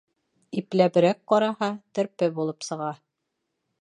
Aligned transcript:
Ипләберәк 0.61 1.21
ҡараһа, 1.33 1.69
Терпе 1.99 2.31
булып 2.39 2.67
сыға. 2.71 2.89